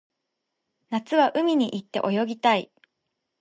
[0.89, 2.71] 夏は海に行って泳ぎたい